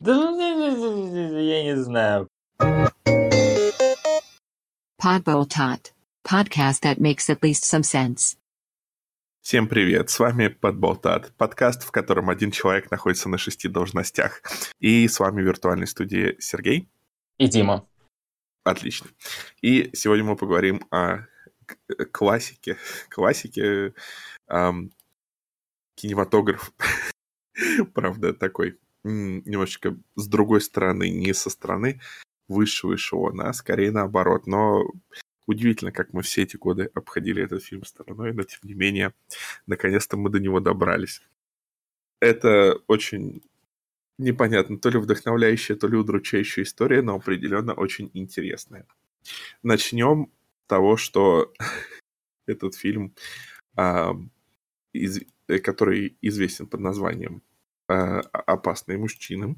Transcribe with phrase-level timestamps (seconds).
[0.00, 2.28] Да ну, я не знаю.
[4.98, 5.92] Podboltot.
[6.24, 8.36] Podcast that makes at least some sense.
[9.42, 14.42] Всем привет, с вами Подболтат, подкаст, в котором один человек находится на шести должностях.
[14.80, 16.88] И с вами в виртуальной студии Сергей.
[17.38, 17.86] И Дима.
[18.64, 19.08] Отлично.
[19.62, 21.26] И сегодня мы поговорим о
[22.10, 22.76] классике,
[23.08, 23.94] классике
[24.48, 24.90] эм,
[25.94, 26.72] кинематограф.
[27.94, 32.00] Правда, такой немножечко с другой стороны, не со стороны
[32.48, 34.46] высшего эшелона, а скорее наоборот.
[34.46, 34.84] Но
[35.46, 39.14] удивительно, как мы все эти годы обходили этот фильм стороной, но тем не менее,
[39.66, 41.22] наконец-то мы до него добрались.
[42.20, 43.42] Это очень
[44.18, 48.86] непонятно, то ли вдохновляющая, то ли удручающая история, но определенно очень интересная.
[49.62, 50.30] Начнем
[50.64, 51.52] с того, что
[52.46, 53.14] этот фильм,
[54.92, 57.42] из, который известен под названием
[57.88, 59.56] а, «Опасные мужчины»,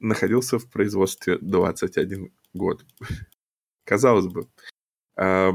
[0.00, 2.84] находился в производстве 21 год.
[3.84, 4.48] Казалось бы,
[5.16, 5.52] а,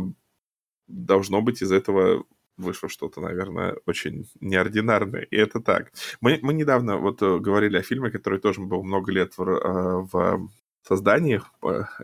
[0.88, 2.26] должно быть из этого
[2.58, 5.24] вышло что-то, наверное, очень неординарное.
[5.24, 5.92] И это так.
[6.22, 10.02] Мы, мы недавно вот э, говорили о фильме, который тоже был много лет в, а,
[10.02, 10.50] в
[10.84, 11.42] создании,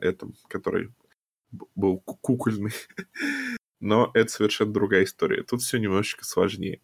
[0.01, 0.91] этом, который
[1.75, 2.73] был кукольный.
[3.79, 5.43] Но это совершенно другая история.
[5.43, 6.81] Тут все немножечко сложнее.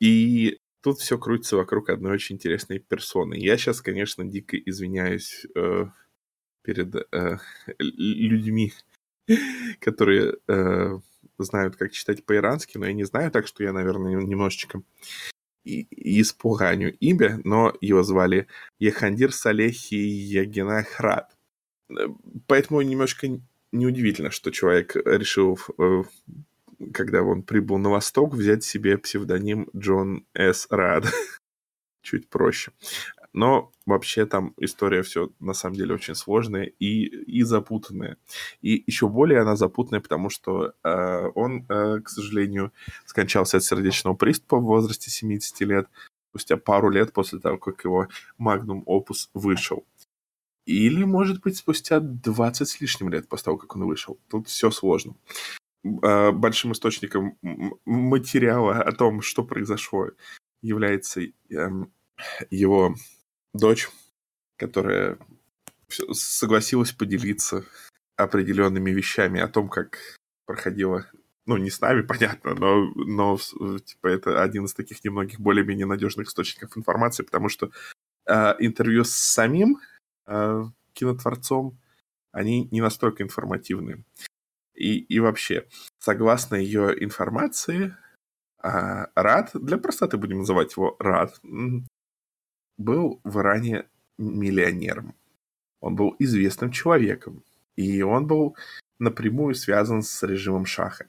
[0.00, 3.34] И тут все крутится вокруг одной очень интересной персоны.
[3.34, 5.86] Я сейчас, конечно, дико извиняюсь э,
[6.62, 7.38] перед э,
[7.78, 8.72] людьми,
[9.80, 10.98] которые э,
[11.38, 14.82] знают, как читать по-ирански, но я не знаю, так что я, наверное, немножечко
[15.64, 18.46] испуганю имя, но его звали
[18.78, 21.36] Ехандир Салехи Ягинахрат.
[21.90, 22.08] Э,
[22.46, 23.28] поэтому немножко
[23.72, 26.04] неудивительно, что человек решил э,
[26.92, 30.66] когда он прибыл на восток, взять себе псевдоним Джон С.
[30.70, 31.06] Рад.
[32.02, 32.72] Чуть проще.
[33.32, 38.16] Но вообще там история все на самом деле очень сложная и, и запутанная.
[38.62, 42.72] И еще более она запутанная, потому что э, он, э, к сожалению,
[43.04, 45.86] скончался от сердечного приступа в возрасте 70 лет,
[46.30, 48.08] спустя пару лет после того, как его
[48.40, 49.84] Magnum Opus вышел.
[50.64, 54.18] Или, может быть, спустя 20 с лишним лет после того, как он вышел.
[54.28, 55.14] Тут все сложно.
[56.02, 57.38] А, большим источником
[57.84, 60.10] материала о том, что произошло,
[60.62, 61.20] является
[61.50, 61.92] эм,
[62.50, 62.94] его
[63.52, 63.88] дочь,
[64.56, 65.18] которая
[65.88, 67.64] согласилась поделиться
[68.16, 69.98] определенными вещами о том, как
[70.46, 71.06] проходила,
[71.44, 76.28] ну, не с нами, понятно, но, но типа, это один из таких немногих более-менее надежных
[76.28, 77.70] источников информации, потому что
[78.26, 79.78] э, интервью с самим
[80.26, 80.64] э,
[80.94, 81.78] кинотворцом,
[82.32, 84.04] они не настолько информативны.
[84.76, 85.66] И, и вообще,
[85.98, 87.96] согласно ее информации,
[88.58, 91.40] а, Рад, для простоты будем называть его Рад,
[92.78, 93.86] был в Иране
[94.18, 95.14] миллионером.
[95.80, 97.42] Он был известным человеком.
[97.76, 98.56] И он был
[98.98, 101.06] напрямую связан с режимом Шаха.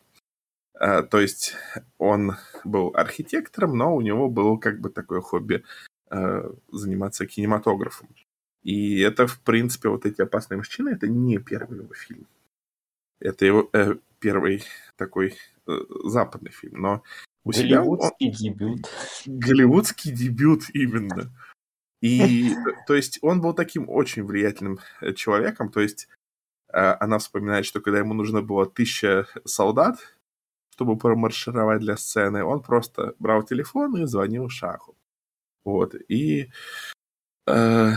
[0.74, 1.56] А, то есть
[1.98, 5.64] он был архитектором, но у него было как бы такое хобби
[6.10, 8.10] а, заниматься кинематографом.
[8.64, 12.28] И это, в принципе, вот эти опасные мужчины, это не первый его фильм.
[13.20, 14.64] Это его э, первый
[14.96, 15.36] такой
[15.68, 15.72] э,
[16.06, 17.04] западный фильм, но
[17.44, 18.58] у Голливудский себя он...
[18.58, 18.90] дебют.
[19.26, 21.32] Голливудский дебют именно.
[22.02, 22.52] И,
[22.88, 26.08] то есть, он был таким очень влиятельным э, человеком, то есть,
[26.70, 29.98] э, она вспоминает, что когда ему нужно было тысяча солдат,
[30.72, 34.96] чтобы промаршировать для сцены, он просто брал телефон и звонил Шаху.
[35.64, 36.52] Вот, и
[37.48, 37.92] э,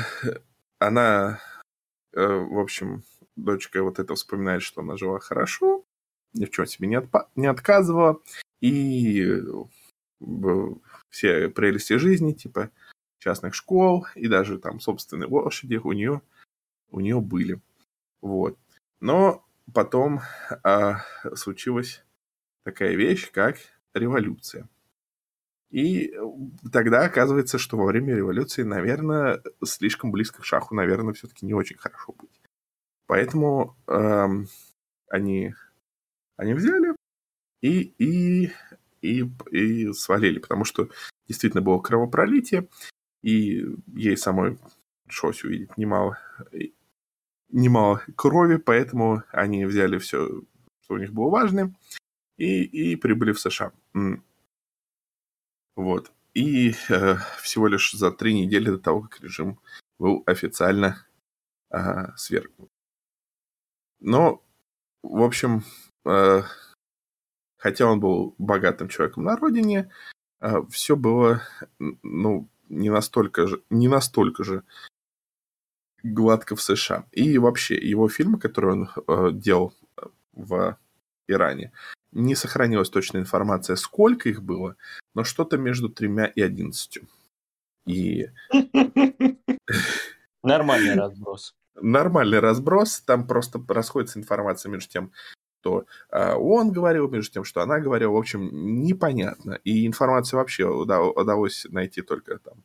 [0.78, 1.40] она,
[2.12, 3.02] э, в общем,
[3.36, 5.84] дочка вот это вспоминает, что она жила хорошо,
[6.32, 8.20] ни в чем себе не, отпа- не отказывала,
[8.60, 9.42] и
[11.08, 12.70] все прелести жизни, типа
[13.18, 16.22] частных школ и даже там собственные лошади у нее,
[16.90, 17.60] у нее были.
[18.20, 18.58] Вот.
[19.00, 20.20] Но потом
[20.62, 21.04] а,
[21.34, 22.04] случилась
[22.64, 23.56] такая вещь, как
[23.94, 24.68] революция.
[25.70, 26.12] И
[26.72, 31.76] тогда оказывается, что во время революции, наверное, слишком близко к шаху, наверное, все-таки не очень
[31.76, 32.40] хорошо быть.
[33.10, 34.46] Поэтому эм,
[35.08, 35.52] они,
[36.36, 36.94] они взяли
[37.60, 38.52] и, и,
[39.02, 40.88] и, и свалили, потому что
[41.26, 42.68] действительно было кровопролитие,
[43.22, 44.60] и ей самой
[45.06, 46.20] пришлось увидеть немало,
[47.48, 50.44] немало крови, поэтому они взяли все,
[50.84, 51.74] что у них было важное,
[52.36, 53.72] и, и прибыли в США.
[55.74, 56.12] Вот.
[56.34, 59.58] И э, всего лишь за три недели до того, как режим
[59.98, 61.04] был официально
[61.72, 62.70] э, свергнут.
[64.00, 64.42] Но,
[65.02, 65.62] в общем,
[66.04, 66.42] э,
[67.56, 69.90] хотя он был богатым человеком на родине,
[70.40, 71.42] э, все было,
[71.78, 74.64] ну, не настолько же, не настолько же
[76.02, 77.06] гладко в США.
[77.12, 79.74] И вообще его фильмы, которые он э, делал
[80.32, 80.78] в
[81.28, 81.72] Иране,
[82.12, 84.76] не сохранилась точная информация, сколько их было,
[85.14, 87.06] но что-то между тремя и одиннадцатью.
[87.86, 88.28] И...
[90.42, 91.54] Нормальный разброс.
[91.74, 95.12] Нормальный разброс, там просто расходится информация между тем,
[95.60, 98.12] что э, он говорил, между тем, что она говорила.
[98.12, 98.50] В общем,
[98.82, 99.58] непонятно.
[99.64, 102.64] И информацию вообще удалось найти только там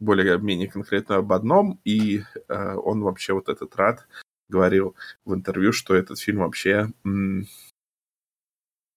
[0.00, 1.80] более-менее конкретно об одном.
[1.84, 4.06] И э, он вообще, вот этот Рад,
[4.48, 4.94] говорил
[5.24, 7.46] в интервью, что этот фильм вообще м-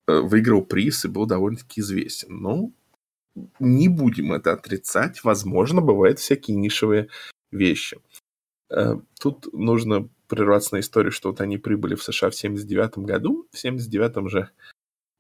[0.08, 2.38] э, выиграл приз и был довольно-таки известен.
[2.42, 2.74] Ну,
[3.60, 5.24] не будем это отрицать.
[5.24, 7.10] Возможно, бывают всякие нишевые
[7.52, 8.00] вещи.
[8.70, 13.48] Э, тут нужно прерваться на историю, что вот они прибыли в США в 79 году.
[13.52, 14.50] В 79 же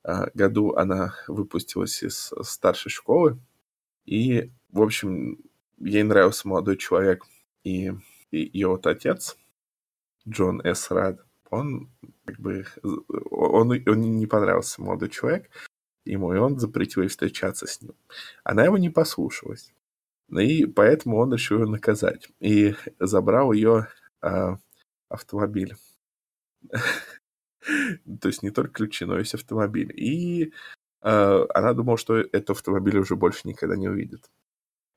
[0.03, 3.39] э, году она выпустилась из старшей школы.
[4.05, 5.39] И, в общем,
[5.79, 7.23] ей нравился молодой человек.
[7.63, 7.91] И,
[8.31, 9.37] и ее вот отец,
[10.27, 10.91] Джон С.
[10.91, 11.19] Рад,
[11.49, 11.89] он
[12.25, 12.65] как бы
[13.29, 15.49] он, он не понравился молодой человек
[16.05, 17.93] ему, и он запретил ей встречаться с ним.
[18.43, 19.73] Она его не послушалась.
[20.29, 22.29] И поэтому он решил ее наказать.
[22.39, 23.87] И забрал ее
[24.21, 24.57] а,
[25.09, 25.75] автомобиль.
[26.71, 29.91] То есть не только ключи, но и весь автомобиль.
[29.95, 30.53] И
[31.01, 34.29] а, она думала, что этот автомобиль уже больше никогда не увидит.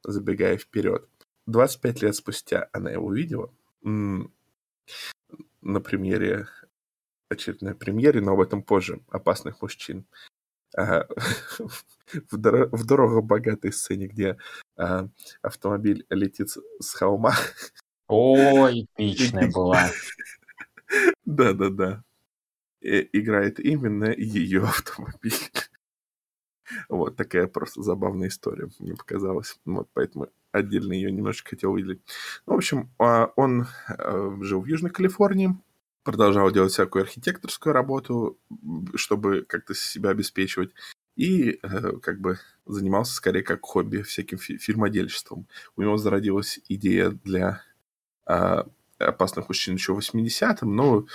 [0.03, 1.09] Забегая вперед.
[1.47, 3.53] 25 лет спустя она его увидела.
[3.83, 6.47] На премьере
[7.31, 10.07] очередной премьере, но об этом позже, «Опасных мужчин».
[10.77, 11.07] А,
[12.31, 14.37] в, дор- в дорого богатой сцене, где
[14.77, 15.09] а,
[15.43, 16.51] автомобиль летит
[16.81, 17.35] с холма.
[18.07, 19.89] Ой, эпичная была.
[21.25, 22.03] Да-да-да.
[22.81, 25.35] Играет именно ее автомобиль.
[26.89, 29.59] Вот такая просто забавная история мне показалась.
[29.65, 32.01] Вот поэтому отдельно ее немножечко хотел увидеть.
[32.47, 35.57] Ну, в общем, а, он э, жил в Южной Калифорнии,
[36.05, 38.39] продолжал делать всякую архитекторскую работу,
[38.95, 40.71] чтобы как-то себя обеспечивать.
[41.17, 45.49] И э, как бы занимался скорее как хобби всяким фи- фильмодельчеством.
[45.77, 47.63] У него зародилась идея для
[48.27, 48.63] э,
[48.99, 51.07] опасных мужчин еще в 80-м, но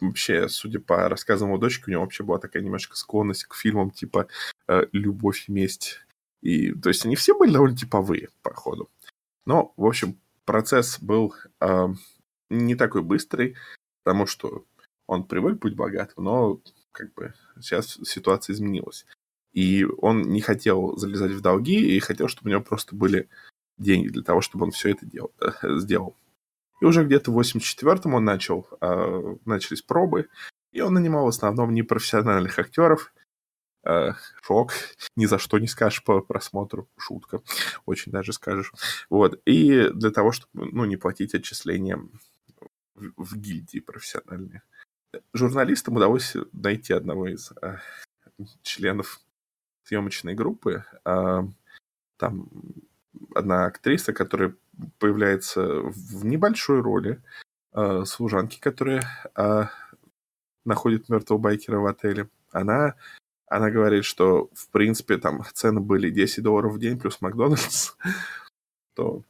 [0.00, 3.90] вообще, судя по рассказам его дочки, у него вообще была такая немножко склонность к фильмам
[3.90, 4.26] типа
[4.66, 6.00] э, «Любовь и месть».
[6.42, 8.90] И, то есть они все были довольно типовые, по ходу.
[9.46, 11.88] Но, в общем, процесс был э,
[12.50, 13.56] не такой быстрый
[14.04, 14.64] потому что
[15.06, 16.60] он привык быть богатым, но
[16.92, 19.06] как бы сейчас ситуация изменилась.
[19.52, 23.28] И он не хотел залезать в долги и хотел, чтобы у него просто были
[23.78, 26.16] деньги для того, чтобы он все это дел, э, сделал.
[26.80, 30.28] И уже где-то в 84-м он начал, э, начались пробы,
[30.72, 33.12] и он нанимал в основном непрофессиональных актеров.
[33.84, 34.12] Э,
[34.42, 34.72] шок,
[35.16, 37.42] ни за что не скажешь по просмотру, шутка,
[37.86, 38.72] очень даже скажешь.
[39.08, 42.00] Вот, и для того, чтобы, ну, не платить отчисления
[42.94, 44.62] в, в гильдии профессиональные.
[45.32, 47.78] Журналистам удалось найти одного из э,
[48.62, 49.20] членов
[49.84, 50.84] съемочной группы.
[51.04, 51.42] Э,
[52.16, 52.48] там
[53.34, 54.54] одна актриса, которая
[54.98, 57.22] появляется в небольшой роли
[57.72, 59.04] э, служанки, которая
[59.36, 59.64] э,
[60.64, 62.28] находит мертвого байкера в отеле.
[62.50, 62.94] Она,
[63.46, 67.92] она говорит, что в принципе там цены были 10 долларов в день плюс Макдональдс,
[68.94, 69.22] то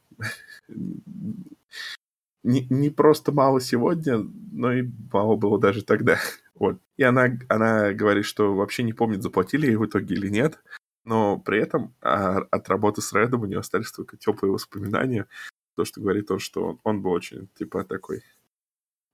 [2.45, 4.19] не, не просто мало сегодня,
[4.51, 6.17] но и мало было даже тогда.
[6.57, 6.79] Вот.
[6.95, 10.57] И она, она говорит, что вообще не помнит, заплатили ей в итоге или нет,
[11.03, 15.27] но при этом а, от работы с Рэдом у нее остались только теплые воспоминания.
[15.75, 18.23] То, что говорит он, что он, он был очень, типа, такой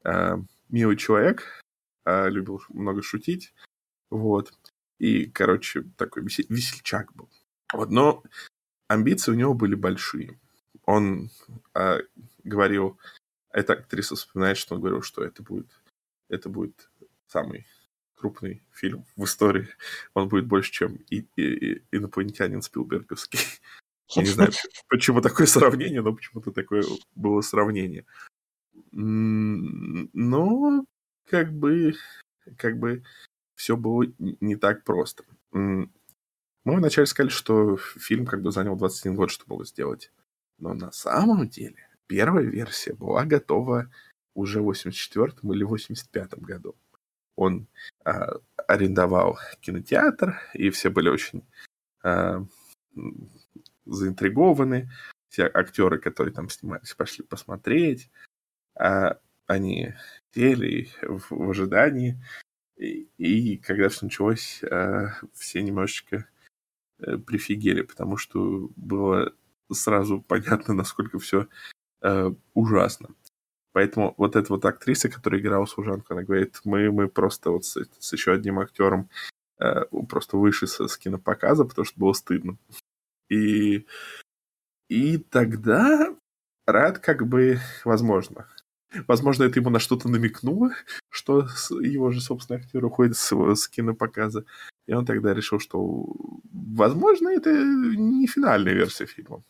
[0.03, 0.37] а,
[0.69, 1.63] милый человек,
[2.05, 3.55] а, любил много шутить,
[4.11, 4.53] вот.
[4.99, 7.27] И, короче, такой весел, весельчак был.
[7.73, 8.23] Вот, но
[8.87, 10.39] амбиции у него были большие.
[10.85, 11.31] Он
[11.73, 11.97] а,
[12.43, 12.99] говорил
[13.53, 15.67] эта актриса вспоминает, что он говорил, что это будет,
[16.29, 16.89] это будет
[17.27, 17.67] самый
[18.15, 19.67] крупный фильм в истории.
[20.13, 23.39] Он будет больше, чем и, и, и инопланетянин Спилберговский.
[24.09, 24.51] Я не знаю,
[24.89, 26.83] почему такое сравнение, но почему-то такое
[27.15, 28.05] было сравнение.
[28.91, 30.85] Но
[31.25, 31.93] как бы,
[32.57, 33.03] как бы
[33.55, 35.23] все было не так просто.
[35.51, 35.89] Мы
[36.63, 40.11] вначале сказали, что фильм как бы занял 21 год, чтобы его сделать.
[40.59, 43.89] Но на самом деле Первая версия была готова
[44.33, 46.75] уже в 84 или 85 году.
[47.37, 47.67] Он
[48.03, 48.33] а,
[48.67, 51.47] арендовал кинотеатр, и все были очень
[52.03, 52.45] а,
[53.85, 54.89] заинтригованы.
[55.29, 58.11] Все актеры, которые там снимались, пошли посмотреть.
[58.77, 59.93] А они
[60.35, 62.21] сели в, в ожидании.
[62.75, 66.27] И, и когда все началось, а, все немножечко
[66.99, 69.33] а, прифигели, потому что было
[69.71, 71.47] сразу понятно, насколько все
[72.01, 73.09] э, ужасно.
[73.73, 77.77] Поэтому вот эта вот актриса, которая играла служанку, она говорит, мы, мы просто вот с,
[77.99, 79.09] с еще одним актером
[79.59, 82.57] э, просто вышли с, с кинопоказа, потому что было стыдно.
[83.29, 83.85] И,
[84.89, 86.13] и тогда
[86.65, 88.47] Рад как бы, возможно,
[89.07, 90.71] возможно, это ему на что-то намекнуло,
[91.09, 91.47] что
[91.81, 94.45] его же, собственно, актер уходит с, с кинопоказа.
[94.87, 96.05] И он тогда решил, что,
[96.51, 99.43] возможно, это не финальная версия фильма.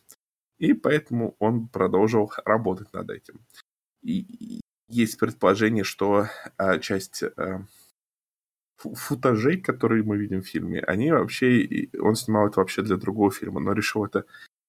[0.62, 3.40] И поэтому он продолжил работать над этим.
[4.00, 7.66] И есть предположение, что а, часть а,
[8.76, 11.88] футажей, которые мы видим в фильме, они вообще...
[11.98, 14.24] Он снимал это вообще для другого фильма, но решил это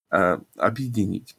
[0.09, 1.37] а, объединить.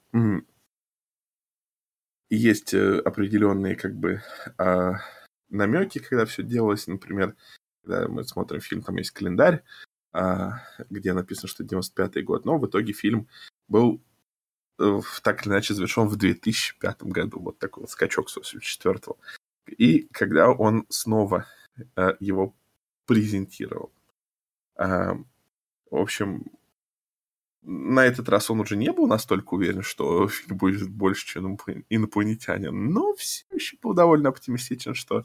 [2.30, 4.22] Есть э, определенные как бы
[4.56, 5.00] а,
[5.50, 6.86] намеки, когда все делалось.
[6.86, 7.34] Например,
[7.82, 9.64] когда мы смотрим фильм, там есть календарь,
[10.12, 13.26] а, где написано, что 95-й год, но в итоге фильм
[13.66, 14.00] был
[14.76, 17.40] так или иначе завершен в 2005 году.
[17.40, 19.18] Вот такой вот скачок с 84-го.
[19.66, 21.46] И когда он снова
[21.96, 22.54] э, его
[23.06, 23.92] презентировал.
[24.76, 25.14] А,
[25.90, 26.44] в общем,
[27.62, 32.90] на этот раз он уже не был настолько уверен, что фильм будет больше, чем инопланетянин,
[32.90, 35.24] но все еще был довольно оптимистичен, что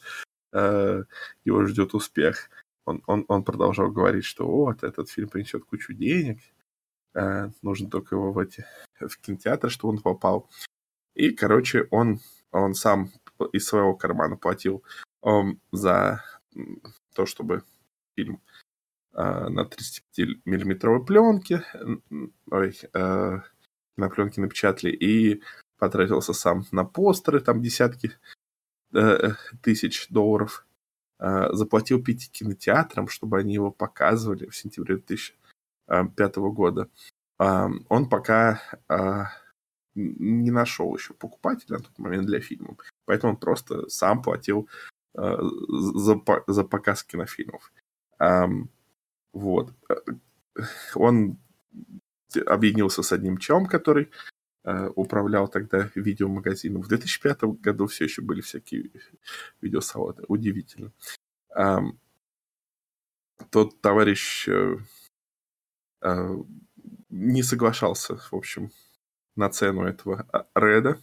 [0.54, 1.04] э,
[1.46, 2.50] его ждет успех.
[2.86, 6.40] Он, он, он продолжал говорить, что вот, этот фильм принесет кучу денег,
[7.14, 8.66] э, нужно только его в, эти,
[9.00, 10.50] в кинотеатр, что он попал.
[11.16, 12.20] И, короче, он,
[12.52, 13.12] он сам
[13.54, 14.84] из своего кармана платил
[15.24, 15.30] э,
[15.72, 16.24] за
[17.14, 17.64] то, чтобы
[18.16, 18.42] фильм
[19.14, 21.64] э, на 35-миллиметровой пленке,
[22.52, 23.40] ой, э,
[23.98, 25.42] на пленке напечатали, и
[25.78, 28.12] потратился сам на постеры, там десятки
[28.94, 30.66] э, тысяч долларов.
[31.20, 34.98] Э, заплатил пяти кинотеатрам, чтобы они его показывали в сентябре
[35.90, 36.90] 2005 года.
[37.40, 39.24] Э, он пока э,
[39.96, 44.70] не нашел еще покупателя на тот момент для фильма, поэтому он просто сам платил
[45.16, 45.38] э,
[45.70, 47.72] за, за показ кинофильмов.
[49.32, 49.74] Вот.
[50.96, 51.38] Он
[52.46, 54.10] объединился с одним челом, который
[54.64, 56.82] э, управлял тогда видеомагазином.
[56.82, 58.92] В 2005 году все еще были всякие
[59.62, 60.24] видеосалоны.
[60.28, 60.92] Удивительно.
[61.56, 61.80] Э,
[63.50, 64.78] тот товарищ э, э,
[67.10, 68.72] не соглашался, в общем,
[69.36, 71.00] на цену этого а, Реда.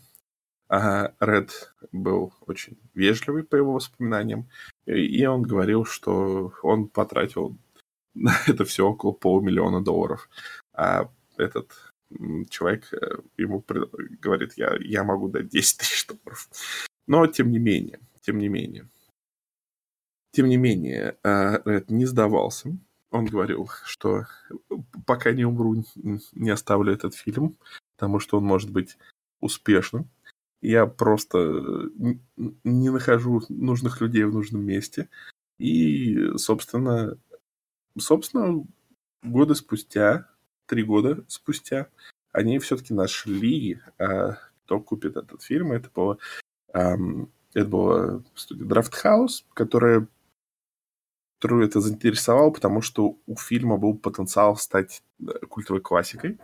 [0.69, 4.49] А Ред был очень вежливый, по его воспоминаниям,
[4.85, 7.57] и он говорил, что он потратил
[8.47, 10.29] это все около полумиллиона долларов.
[10.75, 11.73] А этот
[12.49, 13.65] человек э, ему
[14.21, 16.49] говорит, я, я могу дать 10 тысяч долларов.
[17.07, 18.88] Но тем не менее, тем не менее,
[20.33, 22.76] тем не менее, э, Ред не сдавался.
[23.11, 24.27] Он говорил, что
[25.07, 27.57] пока не умру, не оставлю этот фильм,
[27.97, 28.99] потому что он может быть
[29.41, 30.11] успешным.
[30.61, 31.89] Я просто
[32.65, 35.09] не нахожу нужных людей в нужном месте.
[35.59, 37.17] И, собственно,
[37.99, 38.65] собственно,
[39.23, 40.29] годы спустя,
[40.67, 41.89] три года спустя,
[42.33, 45.73] они все-таки нашли, а, кто купит этот фильм.
[45.73, 46.19] Это было,
[46.73, 50.09] это была студия Draft House, которая
[51.38, 55.02] которую это заинтересовало, потому что у фильма был потенциал стать
[55.49, 56.38] культовой классикой.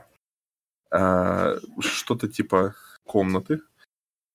[0.90, 3.60] А, что-то типа комнаты.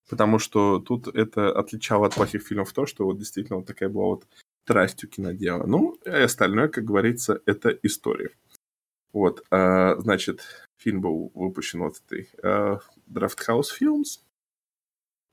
[0.09, 4.05] Потому что тут это отличало от плохих фильмов то, что вот действительно вот такая была
[4.05, 4.27] вот
[4.63, 5.65] страстью кинодела.
[5.65, 8.31] Ну, и остальное, как говорится, это история.
[9.13, 10.41] Вот, а, значит,
[10.77, 14.21] фильм был выпущен вот этой а, Draft House Films.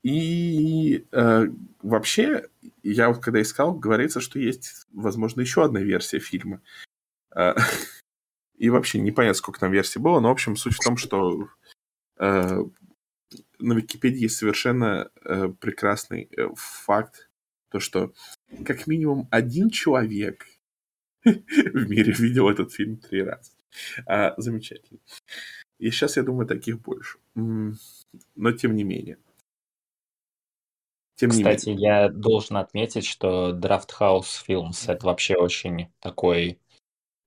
[0.05, 1.47] И а,
[1.83, 2.49] вообще,
[2.83, 6.61] я вот когда искал, говорится, что есть, возможно, еще одна версия фильма.
[7.35, 7.57] А,
[8.59, 11.49] и вообще непонятно, сколько там версий было, но, в общем, суть в том, что
[12.19, 12.59] а,
[13.59, 17.31] на Википедии есть совершенно а, прекрасный э, факт,
[17.71, 18.13] то, что
[18.67, 20.47] как минимум один человек
[21.25, 23.53] в мире видел этот фильм три раза.
[24.07, 25.01] А, замечательно.
[25.79, 27.19] И сейчас, я думаю, таких больше.
[27.35, 29.17] Но тем не менее.
[31.17, 31.89] Тем Кстати, не менее.
[31.89, 36.59] я должен отметить, что Draft House Films это вообще очень такой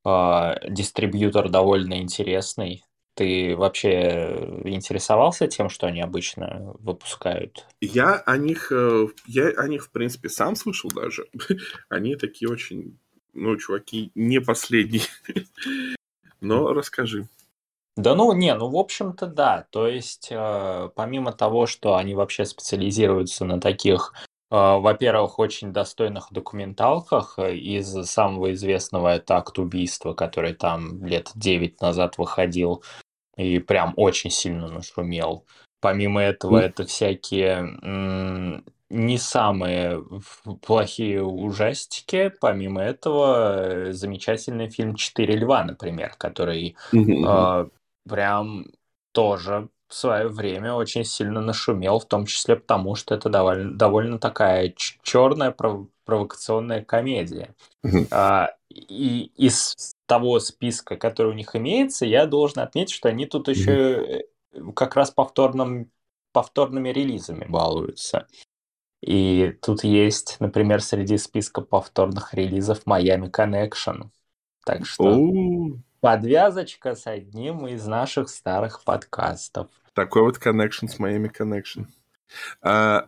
[0.06, 2.84] э, дистрибьютор довольно интересный.
[3.14, 7.66] Ты вообще интересовался тем, что они обычно выпускают?
[7.82, 11.26] Я о них, э, я о них, в принципе, сам слышал даже.
[11.90, 13.00] Они такие очень,
[13.34, 15.04] ну, чуваки, не последние.
[16.42, 17.28] Но расскажи.
[17.98, 19.66] Да ну, не, ну, в общем-то, да.
[19.72, 24.14] То есть, э, помимо того, что они вообще специализируются на таких,
[24.52, 31.82] э, во-первых, очень достойных документалках, из самого известного это «Акт убийства», который там лет 9
[31.82, 32.84] назад выходил,
[33.36, 35.46] и прям очень сильно нашумел.
[35.80, 40.04] помимо этого, это всякие не самые
[40.66, 42.32] плохие ужастики.
[42.40, 47.68] Помимо этого, замечательный фильм «Четыре льва», например, который э,
[48.08, 48.68] прям
[49.12, 54.20] тоже в свое время очень сильно нашумел, в том числе потому, что это довольно, довольно
[54.20, 54.74] такая
[55.04, 57.54] черная пров провокационная комедия.
[58.12, 63.50] А, и из того списка, который у них имеется, я должен отметить, что они тут
[63.50, 64.22] еще
[64.54, 65.92] э, как раз повторным,
[66.32, 68.28] повторными релизами балуются.
[69.02, 74.10] И тут есть, например, среди списка повторных релизов Miami Connection.
[74.66, 75.14] Так что
[76.00, 79.68] подвязочка с одним из наших старых подкастов.
[79.94, 81.86] Такой вот connection с Miami Connection.
[82.62, 83.06] А,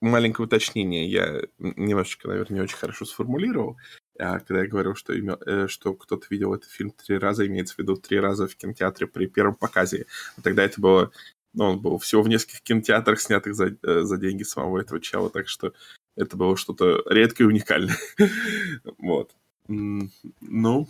[0.00, 1.10] маленькое уточнение.
[1.10, 3.76] Я немножечко, наверное, не очень хорошо сформулировал.
[4.18, 5.36] А, когда я говорил, что, име...
[5.46, 9.06] Э, что кто-то видел этот фильм три раза, имеется в виду три раза в кинотеатре
[9.06, 10.06] при первом показе.
[10.42, 11.12] Тогда это было
[11.54, 15.30] ну, он был всего в нескольких кинотеатрах, снятых за, э, за деньги самого этого чела,
[15.30, 15.72] так что
[16.14, 17.96] это было что-то редкое и уникальное.
[18.98, 19.34] вот.
[19.66, 20.88] Ну,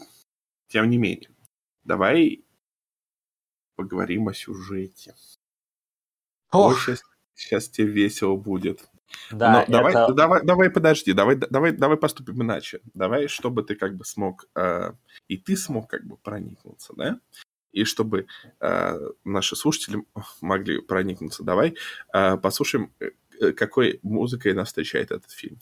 [0.69, 1.31] тем не менее,
[1.85, 2.45] давай
[3.77, 5.15] поговорим о сюжете.
[6.51, 6.81] Ох.
[6.81, 7.03] сейчас,
[7.35, 8.89] сейчас тебе весело будет.
[9.31, 10.13] Да, Но давай, это...
[10.13, 12.81] давай, давай, подожди, давай, давай, давай поступим иначе.
[12.95, 14.93] Давай, чтобы ты как бы смог, э,
[15.29, 17.21] и ты смог как бы проникнуться, да?
[17.73, 18.27] и чтобы
[18.61, 20.03] э, наши слушатели
[20.41, 21.45] могли проникнуться.
[21.45, 21.77] Давай
[22.13, 23.11] э, послушаем, э,
[23.41, 25.59] э, какой музыкой нас встречает этот фильм.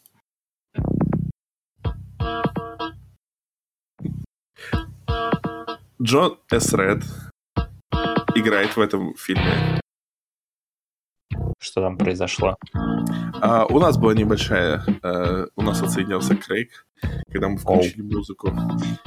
[6.07, 7.03] Джон Эсред
[8.37, 9.81] играет в этом фильме
[11.59, 12.57] что там произошло?
[13.41, 14.85] А, у нас была небольшая...
[15.03, 16.87] А, у нас отсоединился Крейг,
[17.33, 18.19] когда мы включили Оу.
[18.19, 18.53] музыку.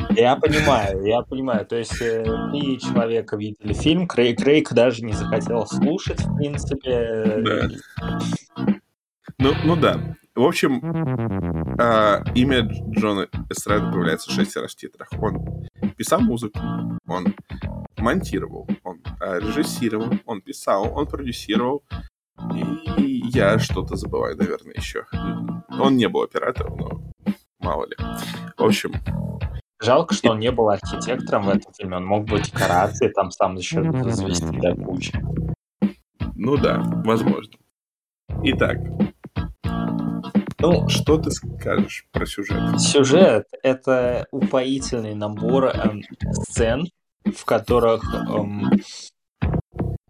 [0.10, 1.66] Я понимаю, я понимаю.
[1.66, 7.42] То есть э, три человека видели фильм, Крейг, Крейг даже не захотел слушать, в принципе.
[7.46, 7.70] Да.
[9.38, 10.18] Ну, ну да.
[10.40, 10.80] В общем,
[11.78, 12.62] э, имя
[12.92, 15.10] Джона Эстрада появляется шесть раз в титрах.
[15.20, 16.58] Он писал музыку,
[17.06, 17.36] он
[17.98, 21.84] монтировал, он э, режиссировал, он писал, он продюсировал,
[22.98, 25.04] и я что-то забываю, наверное, еще.
[25.78, 27.98] Он не был оператором, но мало ли.
[28.58, 28.94] В общем...
[29.82, 31.98] Жалко, что он не был архитектором в этом фильме.
[31.98, 35.22] Он мог быть декорацией, там сам еще завести до кучи.
[36.36, 37.56] Ну да, возможно.
[38.44, 38.78] Итак,
[40.60, 42.80] ну, что ты скажешь про сюжет?
[42.80, 46.88] Сюжет— это упоительный набор эм, сцен,
[47.24, 48.70] в которых эм,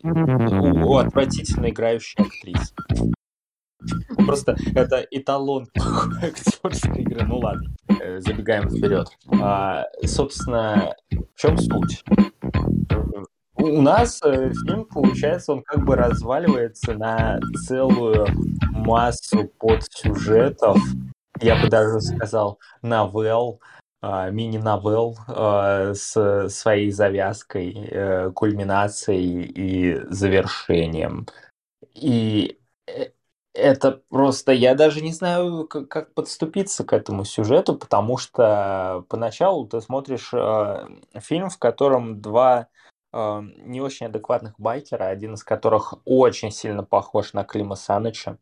[0.04, 2.74] у, у отвратительно играющей актрисы.
[4.26, 7.26] Просто это эталон актерской игры.
[7.26, 9.08] Ну ладно, э, забегаем вперед.
[9.40, 12.04] А, собственно, в чем суть?
[13.68, 18.28] У нас э, фильм, получается, он как бы разваливается на целую
[18.72, 20.78] массу подсюжетов,
[21.42, 23.60] я бы даже сказал, новелл,
[24.02, 31.28] а, мини-новелл а, с своей завязкой, э, кульминацией и завершением.
[31.94, 33.10] И э,
[33.54, 39.82] это просто, я даже не знаю, как, подступиться к этому сюжету, потому что поначалу ты
[39.82, 40.88] смотришь а,
[41.20, 42.70] фильм, в котором два
[43.64, 48.38] не очень адекватных байкера, один из которых очень сильно похож на Клима Саныча.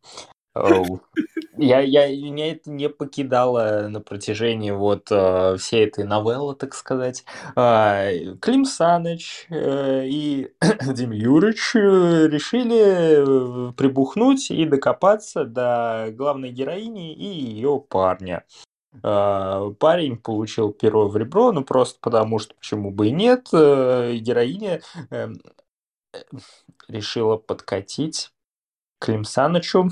[1.58, 7.24] Я, я, меня это не покидало на протяжении вот э, всей этой новеллы, так сказать.
[7.56, 10.52] Э, Клим Саныч э, и
[10.94, 18.44] Дим Юрич э, решили э, прибухнуть и докопаться до главной героини и ее парня.
[19.04, 23.50] Э, парень получил перо в ребро, ну просто потому что почему бы и нет.
[23.54, 25.30] Э, героиня э,
[26.88, 28.32] решила подкатить
[29.00, 29.90] Клим Санычу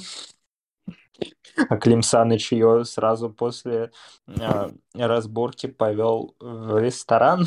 [1.69, 3.91] а Клим Саныч ее сразу после
[4.27, 7.45] э, разборки повел в ресторан.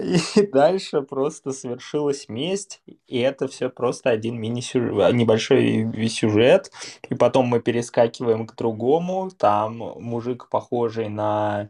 [0.00, 0.16] И
[0.52, 6.70] дальше просто совершилась месть, и это все просто один мини-сюжет, небольшой сюжет,
[7.08, 11.68] и потом мы перескакиваем к другому, там мужик похожий на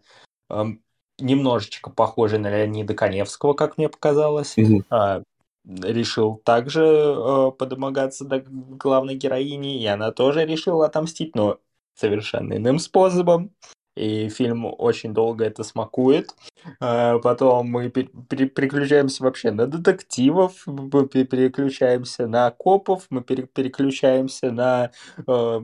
[0.51, 0.65] э,
[1.19, 5.25] немножечко похожий на Леонида Коневского, как мне показалось, mm-hmm
[5.65, 11.59] решил также э, подомогаться до главной героини, и она тоже решила отомстить, но
[11.95, 13.53] совершенно иным способом.
[13.95, 16.35] И фильм очень долго это смакует.
[16.81, 24.93] А потом мы переключаемся вообще на детективов, мы переключаемся на копов, мы переключаемся на...
[25.27, 25.61] Э,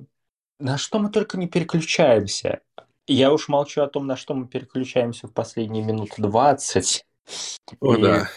[0.60, 2.60] на что мы только не переключаемся.
[3.06, 7.06] Я уж молчу о том, на что мы переключаемся в последние минуты 20.
[7.80, 8.28] О, И- да.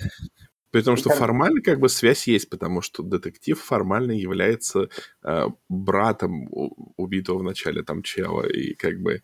[0.71, 4.87] При том, что как- формально как бы связь есть, потому что детектив формально является
[5.21, 6.47] э, братом
[6.95, 9.21] убитого в начале там чела, и как бы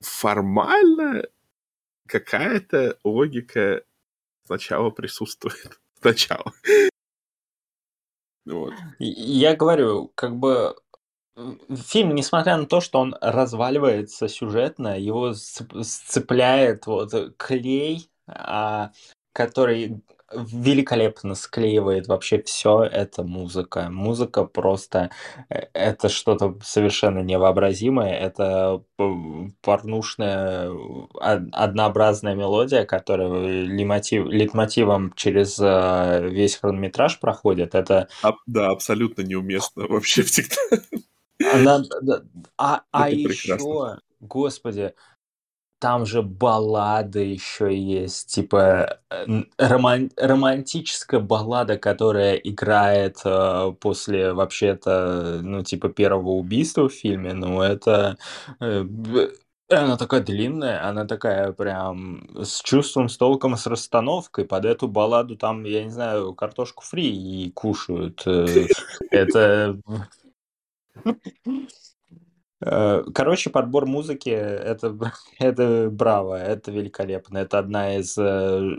[0.00, 1.24] формально
[2.06, 3.82] какая-то логика
[4.44, 5.80] сначала присутствует.
[6.00, 6.52] Сначала.
[8.46, 8.72] Вот.
[8.98, 10.76] Я говорю, как бы
[11.76, 18.92] фильм, несмотря на то, что он разваливается сюжетно, его сцеп- сцепляет вот клей, а,
[19.32, 20.02] который
[20.32, 23.88] великолепно склеивает вообще все это музыка.
[23.90, 25.10] Музыка просто
[25.48, 28.12] э, это что-то совершенно невообразимое.
[28.14, 37.74] Это п- порнушная од- однообразная мелодия, которая лейтмотив, лейтмотивом через э, весь хронометраж проходит.
[37.74, 40.56] Это А- да, абсолютно неуместно вообще всегда.
[41.52, 41.82] Она,
[42.56, 44.92] а, а еще, господи,
[45.78, 49.26] там же баллады еще есть, типа э,
[49.58, 57.62] роман- романтическая баллада, которая играет э, после вообще-то, ну, типа первого убийства в фильме, ну,
[57.62, 58.16] это...
[58.60, 59.32] э, б-
[59.70, 64.46] она такая длинная, она такая прям с чувством, с толком, с расстановкой.
[64.46, 67.06] Под эту балладу там, я не знаю, картошку фри
[67.46, 68.22] и кушают.
[68.26, 68.66] э,
[69.10, 69.78] Это...
[72.60, 74.96] Э, Короче, подбор музыки это,
[75.38, 77.38] это браво, это великолепно.
[77.38, 78.78] Это одна из э,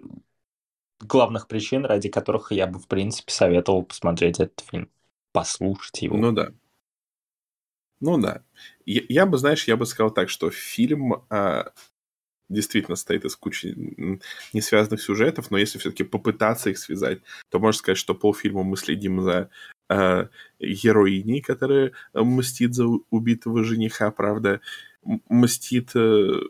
[1.00, 4.90] главных причин, ради которых я бы, в принципе, советовал посмотреть этот фильм.
[5.32, 6.18] Послушать его.
[6.18, 6.52] Ну да.
[8.02, 8.44] Ну да.
[8.86, 11.72] Я, я бы, знаешь, я бы сказал так, что фильм а,
[12.50, 13.76] действительно состоит из кучи
[14.54, 19.22] несвязанных сюжетов, но если все-таки попытаться их связать, то можно сказать, что полфильма мы следим
[19.22, 19.50] за
[20.60, 24.62] героиней, которая э, мстит за убитого жениха, правда,
[25.30, 26.42] мстит э,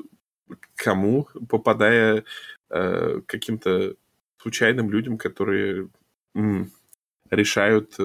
[0.76, 2.26] кому, попадая
[2.70, 3.96] э, каким-то
[4.38, 5.90] случайным людям, которые
[7.30, 7.98] решают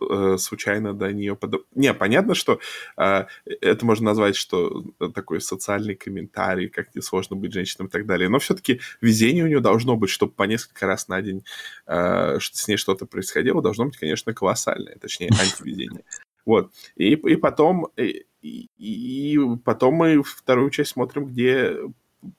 [0.00, 1.60] э, э, случайно до нее подо...
[1.74, 2.58] Не, понятно, что
[2.96, 8.28] э, это можно назвать, что такой социальный комментарий, как несложно быть женщиной и так далее.
[8.28, 11.44] Но все-таки везение у нее должно быть, чтобы по несколько раз на день
[11.86, 16.04] э, с ней что-то происходило, должно быть, конечно, колоссальное, точнее, антивезение.
[16.44, 16.72] Вот.
[16.96, 17.88] И, и потом...
[17.96, 21.76] И, и- и потом мы вторую часть смотрим, где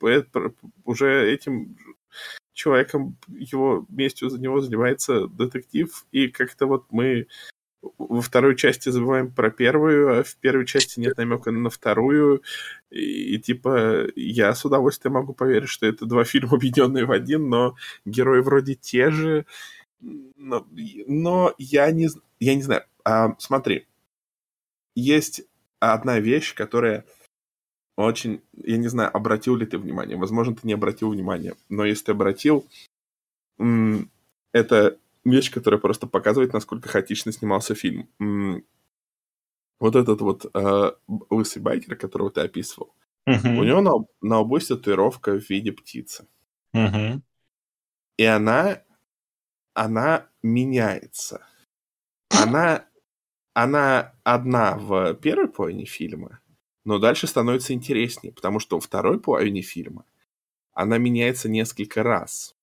[0.01, 0.29] э,
[0.85, 1.75] уже этим
[2.57, 7.27] человеком, его местью за него занимается детектив, и как-то вот мы
[7.99, 12.41] во второй части забываем про первую, а в первой части нет намека на вторую,
[12.89, 17.47] и, и типа я с удовольствием могу поверить, что это два фильма, объединенные в один,
[17.47, 19.45] но герои вроде те же,
[20.01, 20.67] но,
[21.07, 22.83] но я не, я не знаю.
[23.03, 23.85] А, смотри,
[24.95, 25.43] есть
[25.79, 27.05] одна вещь, которая
[28.05, 32.05] очень, я не знаю, обратил ли ты внимание, возможно, ты не обратил внимания, но если
[32.05, 32.65] ты обратил,
[34.51, 38.07] это вещь, которая просто показывает, насколько хаотично снимался фильм.
[39.79, 40.91] Вот этот вот э,
[41.29, 42.95] лысый байкер, которого ты описывал,
[43.27, 43.59] Мгм.
[43.59, 46.27] у него на, на есть татуировка в виде птицы.
[46.73, 47.21] Мгм.
[48.17, 48.81] И она,
[49.73, 51.45] она меняется.
[52.29, 52.85] Она,
[53.53, 56.39] она одна в первой половине фильма,
[56.87, 60.05] но дальше становится интереснее, потому что во второй половине фильма
[60.73, 62.55] она меняется несколько раз.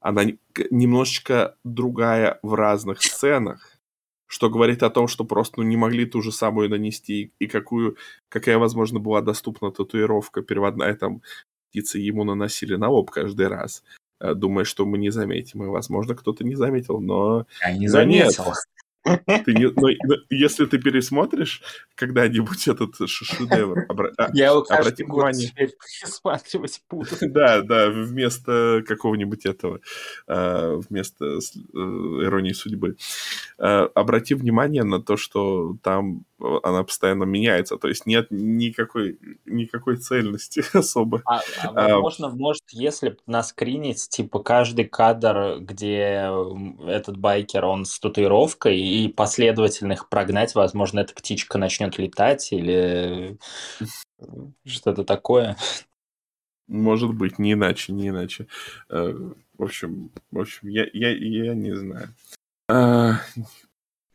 [0.00, 0.24] Она
[0.70, 3.78] немножечко другая в разных сценах,
[4.26, 7.96] что говорит о том, что просто ну, не могли ту же самую нанести, и какую,
[8.28, 11.22] какая, возможно, была доступна татуировка переводная, там,
[11.70, 13.84] птицы ему наносили на лоб каждый раз,
[14.18, 15.62] э, думая, что мы не заметим.
[15.62, 17.90] И, возможно, кто-то не заметил, но Я не нет.
[17.90, 18.54] заметил.
[19.04, 21.62] Ты не- но- если ты пересмотришь
[21.96, 25.48] когда-нибудь этот шедевр, обра- а, Я его обрати внимание.
[25.48, 27.08] теперь пересматривать буду.
[27.32, 29.80] Да, да, вместо какого-нибудь этого,
[30.28, 31.38] э, вместо э,
[31.74, 32.96] иронии судьбы.
[33.58, 39.18] Э, Обрати внимание на то, что там э, она постоянно меняется, то есть нет никакой,
[39.46, 41.22] никакой цельности особо.
[41.26, 41.40] А,
[41.74, 46.28] а возможно, может, если наскринить, типа, каждый кадр, где
[46.86, 53.38] этот байкер, он с татуировкой, и последовательно их прогнать, возможно, эта птичка начнет летать или
[54.66, 55.56] что-то такое.
[56.68, 58.46] Может быть, не иначе, не иначе.
[58.90, 59.12] Э,
[59.56, 62.08] В общем, в общем, я, я, я не знаю.
[62.68, 63.20] А,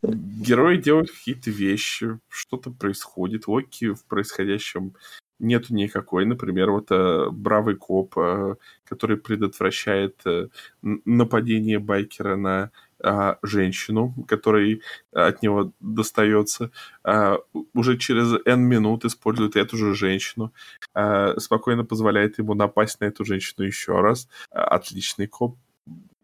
[0.04, 4.96] Герои делают какие-то вещи, что-то происходит, логики в происходящем
[5.40, 6.26] нету никакой.
[6.26, 10.48] Например, вот э, бравый коп, э, который предотвращает э,
[10.82, 12.72] нападение байкера на
[13.04, 14.82] а, женщину, которой
[15.12, 16.72] от него достается,
[17.04, 17.38] а,
[17.74, 20.54] уже через N минут использует эту же женщину,
[20.94, 24.28] а, спокойно позволяет ему напасть на эту женщину еще раз.
[24.52, 25.58] А, отличный коп.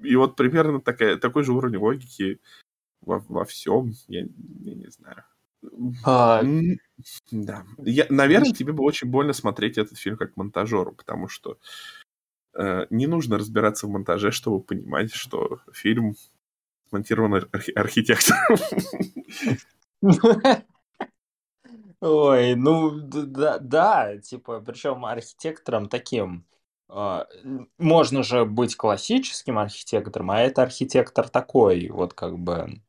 [0.01, 2.39] И вот примерно такая, такой же уровень логики
[3.01, 5.23] во, во всем, я, я не знаю.
[6.05, 6.43] А,
[7.31, 7.65] Да.
[7.77, 11.57] Я, наверное, тебе было очень больно смотреть этот фильм как монтажеру, потому что
[12.57, 16.15] э, не нужно разбираться в монтаже, чтобы понимать, что фильм
[16.93, 18.57] смонтирован архи- архитектором.
[22.01, 26.45] Ой, ну да, да, типа, причем архитектором таким.
[26.89, 27.27] а,
[27.79, 32.81] Можно же быть классическим архитектором, а это архитектор такой, вот как бы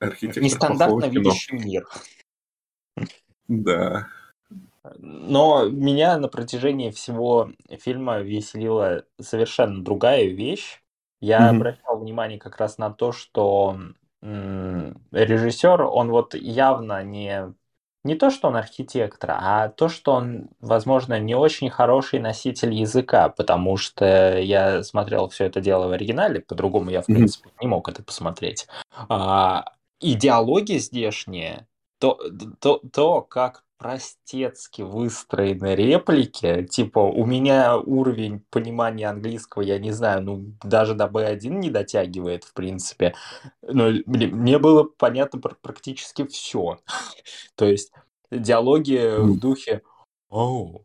[0.00, 1.86] Архитектор нестандартно видящий мир.
[3.46, 4.08] Да.
[4.98, 10.82] Но меня на протяжении всего фильма веселила совершенно другая вещь.
[11.20, 11.56] Я Мгм.
[11.56, 13.78] обращал внимание как раз на то, что
[14.22, 17.54] режиссер, он вот явно не,
[18.04, 23.28] не то, что он архитектор, а то, что он, возможно, не очень хороший носитель языка,
[23.28, 27.88] потому что я смотрел все это дело в оригинале, по-другому я, в принципе, не мог
[27.88, 28.66] это посмотреть.
[29.08, 31.66] А, и диалоги здешние,
[32.00, 32.18] то,
[32.60, 40.22] то, то, как простецки выстроены реплики, типа, у меня уровень понимания английского, я не знаю,
[40.22, 43.14] ну, даже до B1 не дотягивает, в принципе.
[43.62, 46.80] Но, блин, мне было понятно пр- практически все.
[47.54, 47.92] То есть
[48.30, 49.82] диалоги в духе
[50.30, 50.82] «Oh,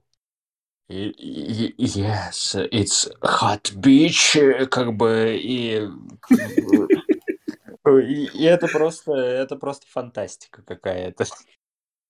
[0.87, 5.35] и- и- yes, it's hot beach», как бы.
[5.41, 5.81] И,
[7.87, 11.25] и это просто, это просто фантастика какая-то.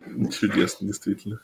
[0.31, 1.39] Чудесно, действительно.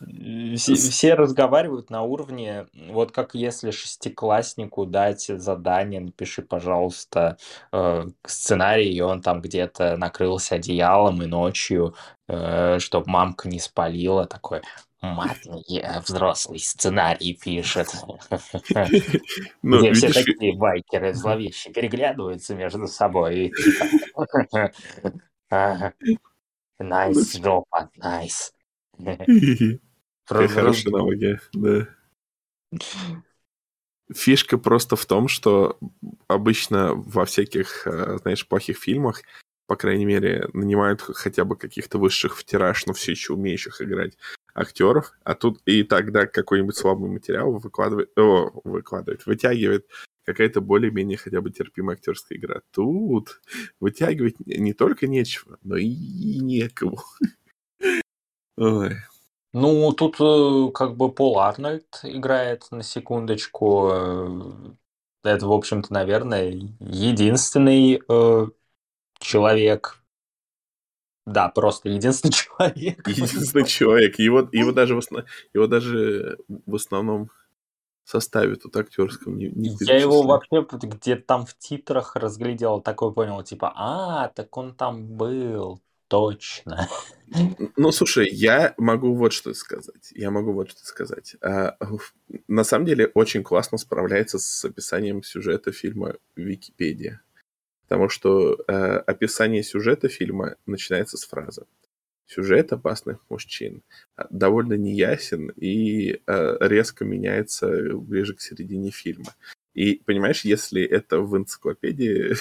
[0.57, 7.37] Все, С- все разговаривают на уровне, вот как если шестикласснику дать задание, напиши, пожалуйста,
[7.71, 11.95] э, сценарий, и он там где-то накрылся одеялом и ночью,
[12.27, 14.61] чтобы мамка не спалила, такой,
[15.01, 17.87] матный э, взрослый сценарий пишет.
[19.61, 23.51] Ну, Где все такие байкеры зловещие переглядываются между собой
[26.79, 27.63] и типа...
[27.71, 28.51] «Ага, Nice job,
[28.99, 29.79] nice.
[30.25, 31.87] Какая хорошая аналогия, да.
[34.13, 35.77] Фишка просто в том, что
[36.27, 39.21] обычно во всяких, э, знаешь, плохих фильмах,
[39.67, 44.17] по крайней мере, нанимают хотя бы каких-то высших в тираж, но все еще умеющих играть
[44.55, 49.87] актеров, а тут и тогда какой-нибудь слабый материал выкладывает, о, выкладывает, вытягивает
[50.29, 52.61] какая-то более-менее хотя бы терпимая актерская игра.
[52.71, 53.41] Тут
[53.79, 56.99] вытягивать не только нечего, но и некому.
[58.57, 58.95] Ой.
[59.53, 63.89] Ну, тут э, как бы Пол Арнольд играет на секундочку.
[63.91, 64.41] э,
[65.23, 68.47] Это, в общем-то, наверное, единственный э,
[69.19, 70.03] человек.
[71.25, 73.07] Да, просто единственный человек.
[73.07, 74.19] Единственный человек.
[74.19, 77.31] Его, его, даже в основ- его даже в основном
[78.09, 83.43] составе тут актерском не, не Я его вообще где-то там в титрах разглядел, такой понял,
[83.43, 86.89] типа, а, так он там был, точно.
[87.77, 90.11] Ну, слушай, я могу вот что сказать.
[90.15, 91.35] Я могу вот что сказать.
[91.41, 91.77] А,
[92.47, 97.21] на самом деле очень классно справляется с описанием сюжета фильма Википедия.
[97.87, 98.73] Потому что э,
[99.07, 101.65] описание сюжета фильма начинается с фразы.
[102.29, 103.81] Сюжет опасных мужчин
[104.15, 109.33] а, довольно неясен и э, резко меняется ближе к середине фильма.
[109.73, 112.35] И, понимаешь, если это в энциклопедии,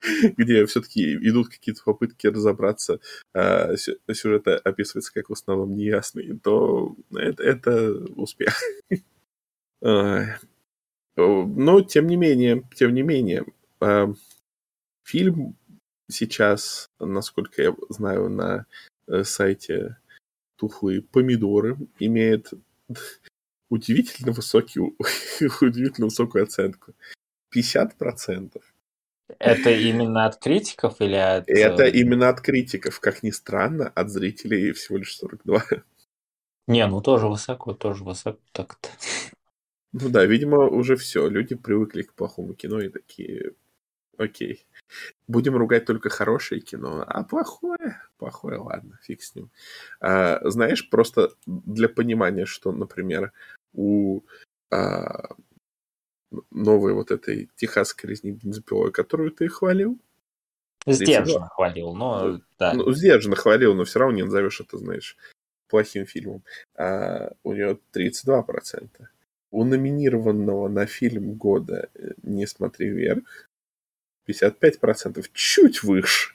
[0.36, 2.98] где все-таки идут какие-то попытки разобраться,
[3.32, 8.60] а сю- сюжет описывается как в основном неясный, то это, это успех.
[11.14, 13.44] Но, тем не менее, тем не менее,
[13.80, 14.12] а,
[15.04, 15.56] фильм
[16.12, 18.66] сейчас, насколько я знаю, на
[19.08, 19.96] э, сайте
[20.56, 22.52] тухлые помидоры имеет
[23.68, 24.80] удивительно высокий,
[25.60, 26.94] удивительно высокую оценку.
[27.54, 28.60] 50%.
[29.38, 31.48] Это именно от критиков или от...
[31.48, 35.62] И это э, именно от критиков, как ни странно, от зрителей всего лишь 42.
[36.68, 38.88] Не, ну тоже высоко, тоже высоко так-то.
[39.92, 41.28] Ну да, видимо, уже все.
[41.28, 43.52] Люди привыкли к плохому кино и такие,
[44.16, 44.66] окей.
[45.28, 49.50] Будем ругать только хорошее кино, а плохое, плохое, ладно, фиг с ним.
[50.00, 53.32] А, знаешь, просто для понимания, что, например,
[53.72, 54.22] у
[54.70, 55.34] а,
[56.50, 59.98] новой вот этой техасской резни бензопилой, которую ты хвалил,
[60.86, 62.74] Сдержанно хвалил, но да.
[62.74, 65.16] ну, сдержанно хвалил, но все равно не назовешь это, знаешь,
[65.68, 66.42] плохим фильмом.
[66.76, 68.88] А у нее 32%.
[69.50, 71.90] У номинированного на фильм года
[72.22, 73.22] «Не смотри вверх»
[74.28, 76.34] 55%, чуть выше.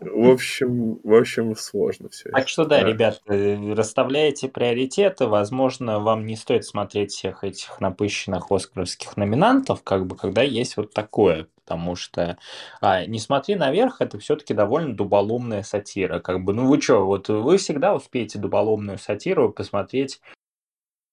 [0.00, 2.30] В общем, в общем, сложно все.
[2.30, 5.26] Так что да, ребят, э, расставляйте приоритеты.
[5.26, 10.92] Возможно, вам не стоит смотреть всех этих напыщенных оскаровских номинантов, как бы, когда есть вот
[10.92, 11.48] такое.
[11.64, 12.38] Потому что
[12.80, 16.20] а, «Не смотри наверх»— это все-таки довольно дуболомная сатира.
[16.20, 20.20] Как бы, ну вы что, вот вы всегда успеете дуболомную сатиру посмотреть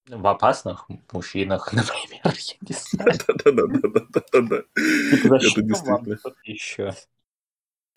[0.08, 3.18] в опасных мужчинах, например, я не знаю.
[3.44, 4.62] Да-да-да.
[5.28, 6.92] Зачем вам что-то еще?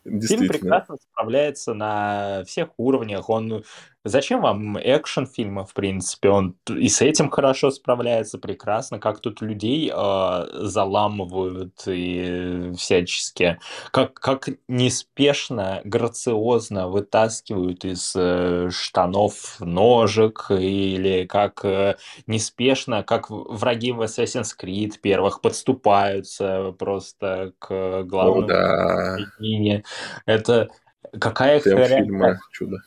[0.04, 3.30] Фильм прекрасно справляется на всех уровнях.
[3.30, 3.64] Он
[4.10, 6.30] Зачем вам экшен фильма, в принципе?
[6.30, 13.60] Он и с этим хорошо справляется прекрасно, как тут людей э, заламывают и всячески,
[13.92, 23.92] как, как неспешно, грациозно вытаскивают из э, штанов ножик, или как э, неспешно, как враги
[23.92, 29.18] в Assassin's Creed первых подступаются просто к главному О, да.
[30.26, 30.70] Это
[31.20, 32.78] какая фильма чудо.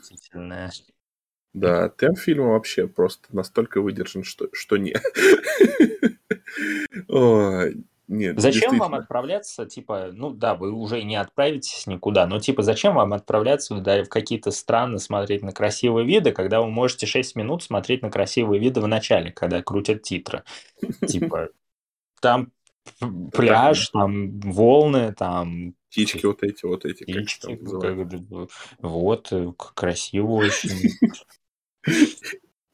[1.54, 4.94] Да, темп фильма вообще просто настолько выдержан, что, что не.
[8.12, 12.94] Нет, зачем вам отправляться, типа, ну да, вы уже не отправитесь никуда, но типа зачем
[12.94, 17.62] вам отправляться да, в какие-то страны смотреть на красивые виды, когда вы можете 6 минут
[17.62, 20.42] смотреть на красивые виды в начале, когда крутят титры.
[21.06, 21.48] Типа,
[22.20, 22.52] там
[23.32, 25.74] пляж, там волны, там...
[25.88, 27.04] Птички вот эти, вот эти.
[27.04, 27.58] Птички,
[28.80, 30.90] вот, э, красиво очень.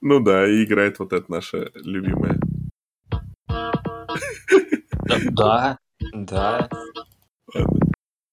[0.01, 2.39] Ну да, и играет вот это наша любимая.
[5.33, 5.79] Да,
[6.13, 6.69] да.
[7.55, 7.79] Ладно.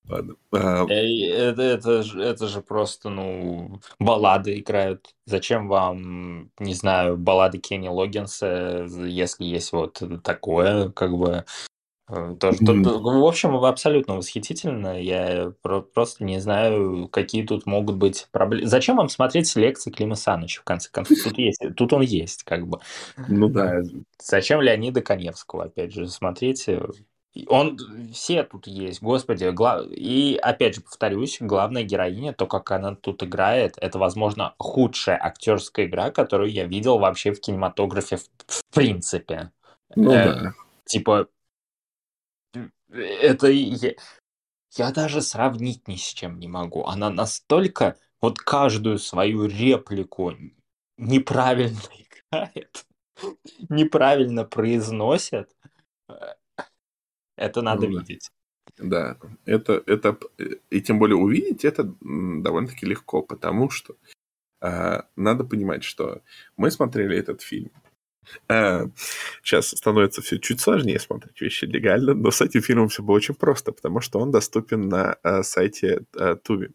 [0.08, 0.36] Ладно.
[0.52, 0.86] А...
[0.88, 5.16] Это, это, же, это же просто, ну, баллады играют.
[5.26, 11.46] Зачем вам, не знаю, баллады Кенни Логинса, если есть вот такое, как бы,
[12.08, 12.84] Э, тоже, mm.
[12.84, 15.02] тут, в общем, абсолютно восхитительно.
[15.02, 18.68] Я про- просто не знаю, какие тут могут быть проблемы.
[18.68, 21.18] Зачем вам смотреть лекции Клима Саныча, в конце концов?
[21.24, 22.80] Тут, есть, тут он есть, как бы.
[23.28, 23.80] Ну да.
[23.80, 23.84] Э,
[24.22, 26.82] зачем Леонида Коневского, опять же, смотрите.
[27.48, 27.78] Он,
[28.14, 29.50] все тут есть, господи.
[29.50, 29.84] Гла...
[29.90, 35.88] И, опять же, повторюсь, главная героиня, то, как она тут играет, это, возможно, худшая актерская
[35.88, 39.52] игра, которую я видел вообще в кинематографе в, в принципе.
[39.96, 40.54] Ну э, да.
[40.86, 41.28] Типа,
[42.96, 43.94] это я,
[44.76, 46.86] я даже сравнить ни с чем не могу.
[46.86, 50.34] Она настолько вот каждую свою реплику
[50.98, 51.80] неправильно
[52.32, 52.86] играет,
[53.70, 55.56] неправильно произносит.
[57.36, 58.32] Это надо ну, видеть.
[58.78, 60.18] Да, это, это,
[60.70, 63.96] и тем более увидеть это довольно-таки легко, потому что
[64.62, 66.22] э, надо понимать, что
[66.58, 67.72] мы смотрели этот фильм
[68.48, 73.16] Сейчас э, становится все чуть сложнее смотреть вещи легально, но с этим фильмом все было
[73.16, 76.72] очень просто, потому что он доступен на э, сайте э, Туби.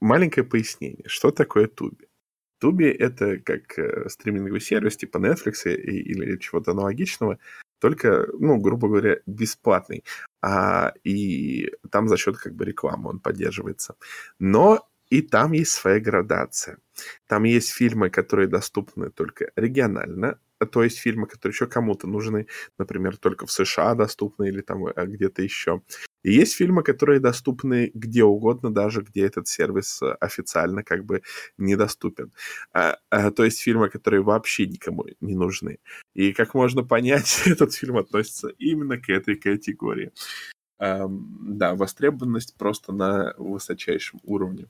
[0.00, 2.06] Маленькое пояснение, что такое Туби.
[2.58, 3.78] Туби— это как
[4.10, 7.38] стриминговый сервис типа Netflix или чего-то аналогичного,
[7.80, 10.04] только, ну, грубо говоря, бесплатный.
[10.40, 13.96] А, и там за счет как бы рекламы он поддерживается.
[14.38, 16.78] Но и там есть своя градация.
[17.26, 22.46] Там есть фильмы, которые доступны только регионально, а то есть фильмы, которые еще кому-то нужны,
[22.78, 25.82] например, только в США доступны или там э, где-то еще.
[26.22, 31.22] И есть фильмы, которые доступны где угодно, даже где этот сервис э, официально как бы
[31.58, 32.32] недоступен.
[32.72, 35.78] А, а, то есть фильмы, которые вообще никому не нужны.
[36.14, 40.12] И как можно понять, этот фильм относится именно к этой категории.
[40.80, 44.66] Um, да, востребованность просто на высочайшем уровне.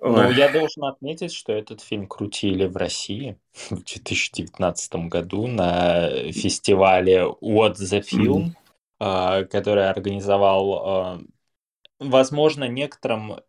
[0.00, 3.36] Ну, я должен отметить, что этот фильм крутили в России
[3.70, 8.52] в 2019 году на фестивале What the Film,
[9.00, 9.46] mm-hmm.
[9.46, 11.20] который организовал, а,
[11.98, 13.40] возможно, некоторым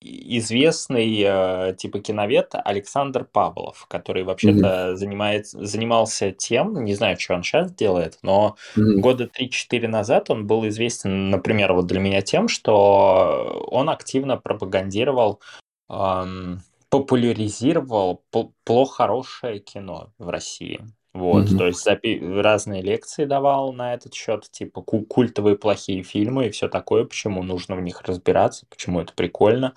[0.00, 4.94] известный э, типа киновед Александр Павлов, который вообще-то mm-hmm.
[4.94, 9.00] занимается, занимался тем, не знаю, что он сейчас делает, но mm-hmm.
[9.00, 15.40] года 3-4 назад он был известен, например, вот для меня тем, что он активно пропагандировал
[15.88, 16.60] эм,
[16.90, 18.22] популяризировал
[18.64, 20.80] плохо хорошее кино в России.
[21.14, 21.56] Вот, mm-hmm.
[21.56, 26.68] то есть запи- разные лекции давал на этот счет, типа культовые плохие фильмы и все
[26.68, 29.74] такое, почему нужно в них разбираться, почему это прикольно.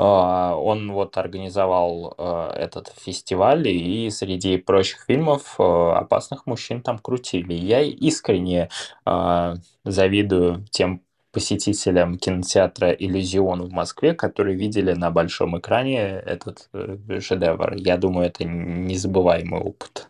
[0.00, 6.98] Uh, он вот организовал uh, этот фестиваль, и среди прочих фильмов uh, «Опасных мужчин» там
[6.98, 7.52] крутили.
[7.52, 8.70] Я искренне
[9.84, 11.02] завидую тем
[11.32, 17.74] посетителям кинотеатра «Иллюзион» в Москве, которые видели на большом экране этот э, шедевр.
[17.74, 20.08] Я думаю, это незабываемый опыт.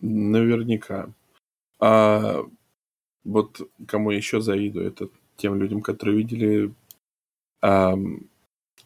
[0.00, 1.10] Наверняка.
[1.80, 2.44] А
[3.24, 6.72] Вот кому еще завидую, это тем людям, которые видели
[7.60, 8.26] ам,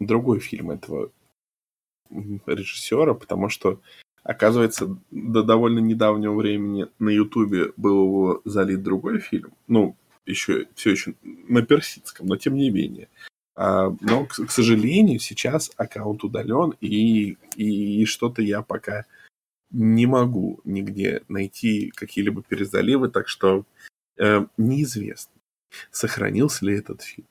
[0.01, 1.11] другой фильм этого
[2.47, 3.81] режиссера, потому что,
[4.25, 9.53] оказывается, до довольно недавнего времени на Ютубе был его залит другой фильм.
[9.69, 9.97] Ну,
[10.27, 13.09] еще все еще на персидском, но тем не менее.
[13.55, 19.05] А, но, к, к сожалению, сейчас аккаунт удален, и, и, и что-то я пока
[19.71, 23.65] не могу нигде найти какие-либо перезаливы, так что
[24.19, 25.33] э, неизвестно,
[25.91, 27.29] сохранился ли этот фильм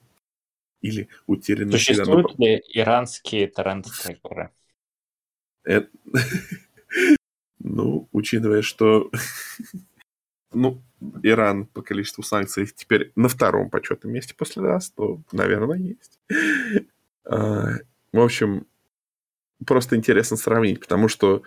[0.80, 4.50] или утерян Существуют ли иранские торрент-трекеры?
[5.64, 5.88] Это...
[7.58, 9.10] ну, учитывая, что
[10.52, 10.82] ну,
[11.22, 16.18] Иран по количеству санкций теперь на втором почетном месте после нас, то, наверное, есть.
[17.24, 17.74] А,
[18.12, 18.66] в общем,
[19.66, 21.42] просто интересно сравнить, потому что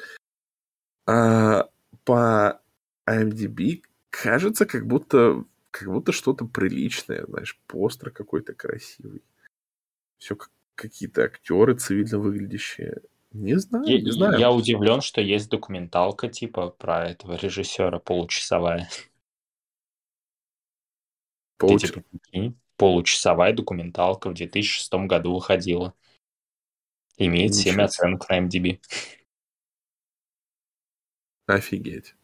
[1.05, 1.69] а,
[2.03, 2.61] по
[3.07, 9.21] IMDb кажется, как будто, как будто что-то приличное, знаешь, постер какой-то красивый.
[10.17, 13.01] Все как какие-то актеры цивильно выглядящие.
[13.37, 14.39] Не знаю, Я, не знаю.
[14.39, 18.89] я удивлен, что есть документалка типа про этого режиссера получасовая.
[21.57, 25.93] Ты Получ- типа прикинь, получасовая документалка в 2006 году выходила.
[27.17, 27.83] Имеет 7 Ничего себе.
[27.83, 28.79] оценок на MDB.
[31.47, 32.15] Офигеть.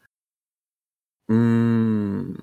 [1.28, 2.38] М,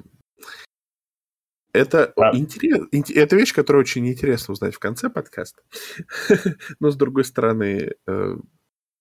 [1.73, 2.31] Это Да.
[2.35, 2.87] интерес...
[2.91, 5.61] инте- это вещь, которую очень интересно узнать в конце подкаста.
[6.79, 8.35] Но, с другой стороны, э,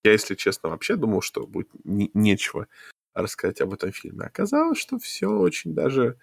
[0.03, 2.67] я, если честно, вообще думал, что будет не- нечего
[3.13, 4.25] рассказать об этом фильме.
[4.25, 6.17] Оказалось, что все очень даже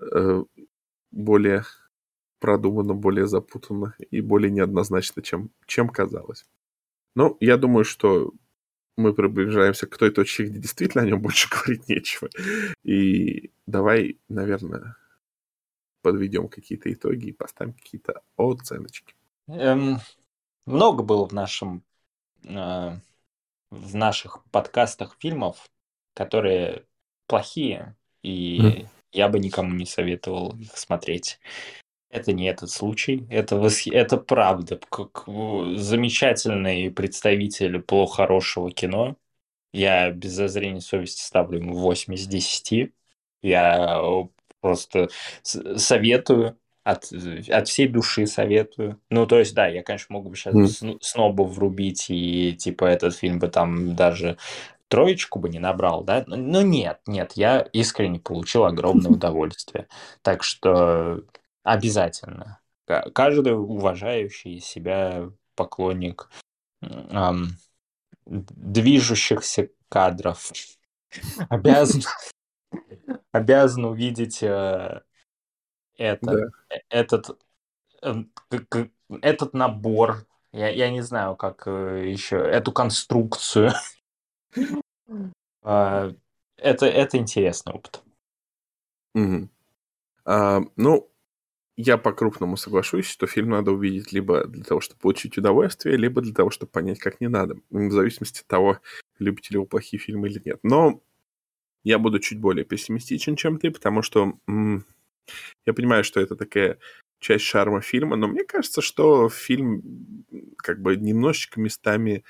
[0.00, 0.44] э,
[1.10, 1.64] более
[2.38, 6.46] продумано, более запутанно и более неоднозначно, чем, чем казалось.
[7.14, 8.32] Ну, я думаю, что
[8.96, 12.28] мы приближаемся к той точке, где действительно о нем больше говорить нечего.
[12.82, 14.96] И давай, наверное,
[16.02, 19.14] подведем какие-то итоги и поставим какие-то оценочки.
[19.48, 19.98] Эм,
[20.66, 21.82] много было в нашем
[22.44, 22.96] э,
[23.70, 25.70] в наших подкастах фильмов,
[26.14, 26.86] которые
[27.26, 31.38] плохие, и я бы никому не советовал их смотреть.
[32.10, 34.80] Это не этот случай, это, восх- это правда.
[34.90, 35.24] Как
[35.76, 39.16] замечательный представитель плохо хорошего кино.
[39.72, 42.92] Я без зазрения совести ставлю ему 8 из 10.
[43.42, 44.28] Я э,
[44.60, 45.08] просто
[45.42, 46.58] советую,
[46.90, 47.12] от,
[47.50, 49.00] от всей души советую.
[49.10, 50.98] Ну, то есть, да, я, конечно, мог бы сейчас Мгм.
[51.00, 54.36] снова врубить, и, типа, этот фильм бы там даже
[54.88, 56.24] троечку бы не набрал, да?
[56.26, 59.86] Но но нет, нет, я искренне получил огромное удовольствие.
[60.22, 61.22] Так что
[61.62, 62.58] обязательно.
[62.86, 66.28] Ка- Каждый уважающий себя поклонник
[66.82, 67.50] ам,
[68.26, 70.50] движущихся кадров
[71.48, 72.02] обязан,
[73.32, 75.02] обязан увидеть э,
[76.00, 76.50] это, Да.
[76.70, 77.38] э, этот,
[78.02, 78.32] эм,
[79.22, 80.26] этот набор.
[80.52, 83.72] Я, я не знаю, как э, еще эту конструкцию.
[85.62, 86.10] А,
[86.56, 88.02] Это, это интересный опыт.
[89.14, 89.50] Мгм.
[90.24, 91.10] А, ну,
[91.76, 96.34] я по-крупному соглашусь, что фильм надо увидеть либо для того, чтобы получить удовольствие, либо для
[96.34, 97.56] того, чтобы понять, как не надо.
[97.70, 98.80] В зависимости от того,
[99.18, 100.60] любите ли вы плохие фильмы или нет.
[100.62, 101.02] Но
[101.84, 104.84] я буду чуть более пессимистичен, чем ты, потому что м,
[105.66, 106.78] я понимаю, что это такая
[107.20, 110.24] часть шарма фильма, но мне кажется, что фильм
[110.56, 112.24] как бы немножечко местами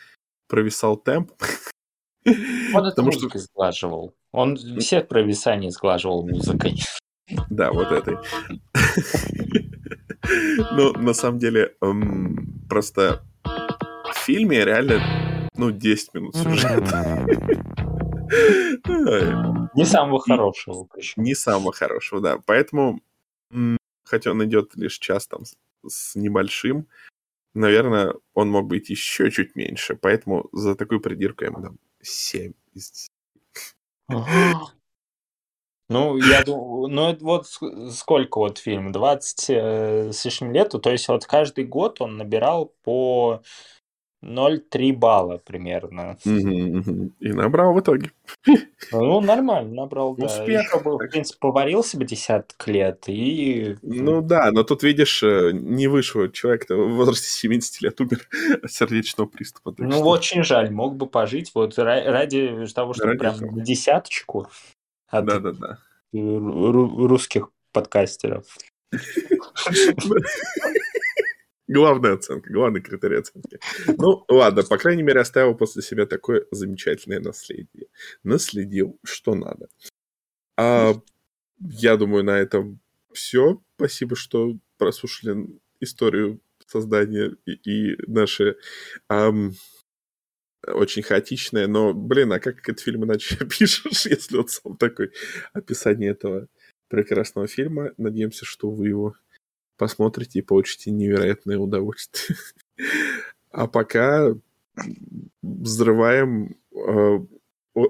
[0.48, 1.32] провисал темп.
[2.26, 4.14] Он это Потому что, музыкой сглаживал.
[4.32, 6.76] Он все провисания сглаживал музыкой.
[7.48, 8.16] да, вот этой.
[10.72, 11.74] Ну, на самом деле,
[12.68, 17.26] просто в фильме реально, ну, 10 минут сюжета.
[19.74, 21.22] Не самого хорошего причем.
[21.22, 22.38] Не самого хорошего, да.
[22.46, 23.00] Поэтому,
[24.04, 25.56] хотя он идет лишь час там с-
[25.86, 26.86] с небольшим,
[27.54, 29.96] наверное, он мог быть еще чуть меньше.
[29.96, 33.10] Поэтому за такую придирку я ему дам 7 из 10.
[35.88, 40.70] Ну, я думаю, ну это вот ск- сколько вот фильм, 20 э, с лишним лет,
[40.70, 43.42] то есть вот каждый год он набирал по
[44.22, 46.16] 0,3 балла примерно.
[46.24, 48.10] И набрал в итоге.
[48.92, 50.26] Ну, нормально набрал, да.
[50.26, 50.62] Успех.
[50.64, 53.76] Еще бы, в принципе, поварился бы десяток лет и...
[53.82, 56.28] Ну да, но тут, видишь, э, не вышло.
[56.28, 58.26] Человек в возрасте 70 лет умер
[58.62, 59.74] от сердечного приступа.
[59.78, 63.60] Ну, что- очень жаль, мог бы пожить вот ра- ради того, чтобы Ради прям этого.
[63.60, 64.48] десяточку
[65.08, 65.78] от Да-да-да.
[66.12, 68.44] ру- ру- русских подкастеров.
[71.72, 73.60] Главная оценка, главный критерий оценки.
[73.86, 77.86] Ну, ладно, по крайней мере, оставил после себя такое замечательное наследие.
[78.24, 79.68] Наследил, что надо.
[80.56, 80.94] А,
[81.60, 82.80] я думаю, на этом
[83.12, 83.62] все.
[83.76, 85.46] Спасибо, что прослушали
[85.78, 88.56] историю создания и, и наши
[89.08, 89.52] ам,
[90.66, 95.12] очень хаотичное, но, блин, а как этот фильм иначе опишешь, если вот сам такой
[95.52, 96.48] описание этого
[96.88, 97.92] прекрасного фильма.
[97.96, 99.14] Надеемся, что вы его
[99.80, 102.38] посмотрите и получите невероятное удовольствие.
[103.52, 104.32] А пока
[105.42, 107.18] взрываем э,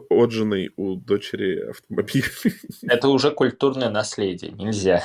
[0.08, 2.24] отжиной у дочери автомобиль.
[2.82, 5.04] Это уже культурное наследие, нельзя.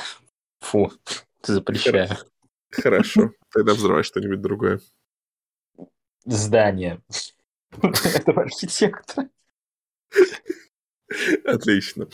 [0.60, 0.90] Фу,
[1.42, 2.08] запрещаю.
[2.70, 4.80] Хорошо, тогда взрывай что-нибудь другое.
[6.24, 7.02] Здание.
[7.82, 9.28] Этого архитектора.
[11.44, 12.08] Отлично.